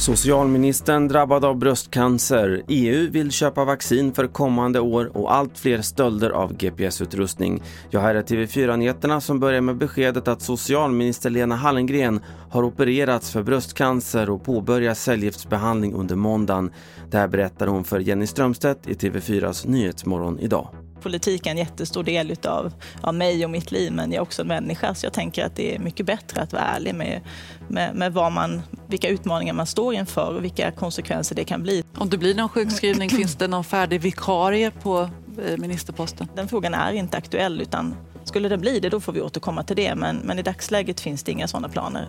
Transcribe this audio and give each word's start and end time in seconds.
Socialministern 0.00 1.08
drabbad 1.08 1.44
av 1.44 1.56
bröstcancer. 1.56 2.62
EU 2.68 3.10
vill 3.10 3.30
köpa 3.30 3.64
vaccin 3.64 4.12
för 4.12 4.26
kommande 4.26 4.80
år 4.80 5.16
och 5.16 5.34
allt 5.34 5.58
fler 5.58 5.82
stölder 5.82 6.30
av 6.30 6.52
GPS-utrustning. 6.56 7.62
Jag 7.90 8.00
här 8.00 8.14
är 8.14 8.22
TV4-nyheterna 8.22 9.20
som 9.20 9.40
börjar 9.40 9.60
med 9.60 9.76
beskedet 9.76 10.28
att 10.28 10.42
socialminister 10.42 11.30
Lena 11.30 11.56
Hallengren 11.56 12.20
har 12.50 12.62
opererats 12.62 13.30
för 13.30 13.42
bröstcancer 13.42 14.30
och 14.30 14.44
påbörjar 14.44 14.94
cellgiftsbehandling 14.94 15.94
under 15.94 16.16
måndagen. 16.16 16.70
Det 17.10 17.18
här 17.18 17.28
berättar 17.28 17.66
hon 17.66 17.84
för 17.84 18.00
Jenny 18.00 18.26
Strömstedt 18.26 18.88
i 18.88 18.94
TV4s 18.94 19.68
Nyhetsmorgon 19.68 20.38
idag 20.38 20.68
politik 21.02 21.46
är 21.46 21.50
en 21.50 21.58
jättestor 21.58 22.02
del 22.02 22.30
utav, 22.30 22.72
av 23.00 23.14
mig 23.14 23.44
och 23.44 23.50
mitt 23.50 23.72
liv, 23.72 23.92
men 23.92 24.10
jag 24.12 24.16
är 24.16 24.22
också 24.22 24.42
en 24.42 24.48
människa. 24.48 24.94
Så 24.94 25.06
jag 25.06 25.12
tänker 25.12 25.44
att 25.44 25.56
det 25.56 25.74
är 25.74 25.78
mycket 25.78 26.06
bättre 26.06 26.42
att 26.42 26.52
vara 26.52 26.62
ärlig 26.62 26.94
med, 26.94 27.20
med, 27.68 27.94
med 27.94 28.12
vad 28.12 28.32
man, 28.32 28.62
vilka 28.86 29.08
utmaningar 29.08 29.54
man 29.54 29.66
står 29.66 29.94
inför 29.94 30.34
och 30.34 30.44
vilka 30.44 30.70
konsekvenser 30.70 31.36
det 31.36 31.44
kan 31.44 31.62
bli. 31.62 31.84
Om 31.96 32.10
det 32.10 32.18
blir 32.18 32.34
någon 32.34 32.48
sjukskrivning, 32.48 33.10
finns 33.20 33.36
det 33.36 33.48
någon 33.48 33.64
färdig 33.64 34.00
vikarie 34.00 34.70
på 34.70 35.10
eh, 35.46 35.58
ministerposten? 35.58 36.28
Den 36.34 36.48
frågan 36.48 36.74
är 36.74 36.92
inte 36.92 37.16
aktuell, 37.16 37.60
utan 37.60 37.94
skulle 38.24 38.48
det 38.48 38.58
bli 38.58 38.80
det, 38.80 38.88
då 38.88 39.00
får 39.00 39.12
vi 39.12 39.20
återkomma 39.20 39.62
till 39.62 39.76
det. 39.76 39.94
Men, 39.94 40.16
men 40.16 40.38
i 40.38 40.42
dagsläget 40.42 41.00
finns 41.00 41.22
det 41.22 41.32
inga 41.32 41.48
sådana 41.48 41.68
planer. 41.68 42.08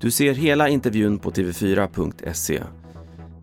Du 0.00 0.10
ser 0.10 0.34
hela 0.34 0.68
intervjun 0.68 1.18
på 1.18 1.30
tv4.se. 1.30 2.62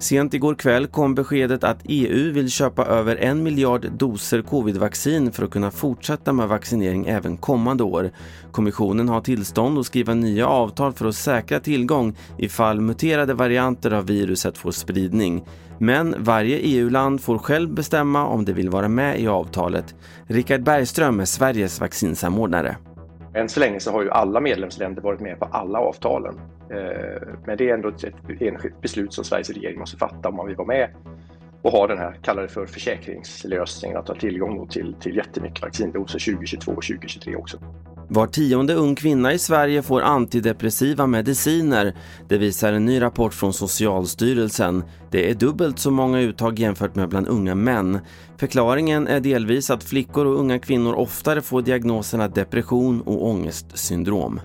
Sent 0.05 0.34
igår 0.34 0.55
kväll 0.55 0.88
kom 0.88 1.16
beskedet 1.16 1.64
att 1.64 1.82
EU 1.84 2.32
vill 2.32 2.50
köpa 2.50 2.86
över 2.86 3.16
en 3.16 3.44
miljard 3.44 3.91
doser 3.91 4.41
covidvaccin 4.41 5.32
för 5.32 5.46
att 5.46 5.52
kunna 5.52 5.72
fortsätta 5.72 6.34
med 6.34 6.48
vaccinering 6.48 7.05
även 7.05 7.38
kommande 7.38 7.84
år. 7.84 8.12
Kommissionen 8.52 9.10
har 9.10 9.22
tillstånd 9.22 9.80
att 9.80 9.86
skriva 9.86 10.13
nya 10.13 10.48
avtal 10.48 10.94
för 10.94 11.05
att 11.05 11.16
säkra 11.16 11.60
tillgång 11.60 12.16
ifall 12.38 12.82
muterade 12.82 13.34
varianter 13.34 13.91
av 13.91 14.05
viruset 14.05 14.57
får 14.57 14.71
spridning. 14.71 15.43
Men 15.80 16.15
varje 16.18 16.58
EU-land 16.58 17.21
får 17.21 17.37
själv 17.37 17.74
bestämma 17.74 18.26
om 18.26 18.46
det 18.46 18.54
vill 18.54 18.70
vara 18.70 18.87
med 18.87 19.20
i 19.21 19.27
avtalet. 19.27 19.96
Richard 20.27 20.63
Bergström 20.63 21.20
är 21.20 21.26
Sveriges 21.26 21.82
vaccinsamordnare. 21.82 22.77
Än 23.36 23.50
så 23.50 23.60
länge 23.60 23.80
så 23.80 23.91
har 23.91 24.04
ju 24.04 24.10
alla 24.10 24.40
medlemsländer 24.40 25.02
varit 25.02 25.20
med 25.20 25.40
på 25.40 25.46
alla 25.46 25.80
avtalen. 25.80 26.40
Eh, 26.70 27.28
men 27.46 27.58
det 27.58 27.70
är 27.70 27.74
ändå 27.74 27.90
ett 27.90 28.05
enskilt 28.40 28.82
beslut 28.82 29.14
som 29.14 29.24
Sveriges 29.24 29.50
regering 29.50 29.80
måste 29.80 29.98
fatta 29.98 30.30
om 30.30 30.36
man 30.36 30.48
vill 30.48 30.55
vara 30.55 30.68
med 30.68 30.90
och 31.62 31.72
ha 31.72 31.88
den 31.88 31.98
här, 31.98 32.20
kallar 32.22 32.42
det 32.42 32.48
för 32.48 32.66
försäkringslösningen, 32.66 33.98
att 33.98 34.08
ha 34.08 34.16
tillgång 34.16 34.68
till, 34.68 34.96
till 35.00 35.16
jättemycket 35.16 35.62
vaccindoser 35.62 36.34
2022 36.34 36.72
och 36.72 36.84
2023 36.84 37.36
också. 37.36 37.58
Var 38.08 38.28
tionde 38.28 38.74
ung 38.74 38.96
kvinna 38.96 39.34
i 39.34 39.40
Sverige 39.40 39.82
får 39.82 40.02
antidepressiva 40.02 41.08
mediciner. 41.08 41.94
Det 42.28 42.38
visar 42.38 42.74
en 42.74 42.86
ny 42.86 43.02
rapport 43.02 43.34
från 43.34 43.54
Socialstyrelsen. 43.54 44.84
Det 45.12 45.30
är 45.30 45.34
dubbelt 45.34 45.80
så 45.80 45.92
många 45.92 46.20
uttag 46.20 46.60
jämfört 46.60 46.96
med 46.96 47.10
bland 47.10 47.28
unga 47.28 47.56
män. 47.56 48.00
Förklaringen 48.38 49.08
är 49.08 49.20
delvis 49.20 49.70
att 49.70 49.84
flickor 49.84 50.26
och 50.26 50.40
unga 50.40 50.60
kvinnor 50.60 50.94
oftare 50.94 51.42
får 51.42 51.62
diagnoserna 51.62 52.28
depression 52.28 53.02
och 53.02 53.26
ångestsyndrom. 53.26 54.40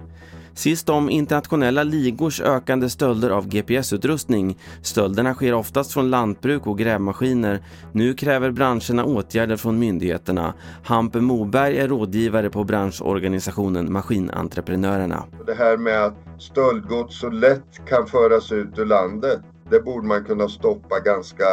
Sist 0.60 0.88
om 0.88 1.10
internationella 1.10 1.82
ligors 1.82 2.40
ökande 2.40 2.90
stölder 2.90 3.30
av 3.30 3.48
GPS-utrustning. 3.48 4.58
Stölderna 4.82 5.34
sker 5.34 5.54
oftast 5.54 5.92
från 5.92 6.10
lantbruk 6.10 6.66
och 6.66 6.78
grävmaskiner. 6.78 7.62
Nu 7.92 8.14
kräver 8.14 8.50
branscherna 8.50 9.04
åtgärder 9.04 9.56
från 9.56 9.78
myndigheterna. 9.78 10.54
Hampe 10.84 11.20
Moberg 11.20 11.78
är 11.78 11.88
rådgivare 11.88 12.50
på 12.50 12.64
branschorganisationen 12.64 13.92
Maskinentreprenörerna. 13.92 15.24
Det 15.46 15.54
här 15.54 15.76
med 15.76 16.04
att 16.04 16.16
stöldgods 16.38 17.20
så 17.20 17.30
lätt 17.30 17.86
kan 17.88 18.06
föras 18.06 18.52
ut 18.52 18.78
ur 18.78 18.86
landet, 18.86 19.40
det 19.70 19.80
borde 19.80 20.06
man 20.06 20.24
kunna 20.24 20.48
stoppa 20.48 21.00
ganska 21.04 21.44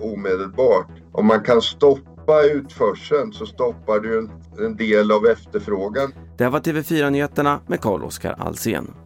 omedelbart. 0.00 0.88
Om 1.12 1.26
man 1.26 1.42
kan 1.42 1.62
stoppa 1.62 2.15
stoppa 2.26 2.42
utförseln 2.42 3.32
så 3.32 3.46
stoppar 3.46 4.00
du 4.00 4.18
en, 4.18 4.30
en 4.66 4.76
del 4.76 5.12
av 5.12 5.26
efterfrågan. 5.26 6.12
Det 6.36 6.44
här 6.44 6.50
var 6.50 6.60
TV4 6.60 7.10
Nyheterna 7.10 7.60
med 7.66 7.80
Carl-Oskar 7.80 8.34
Alsen. 8.38 9.05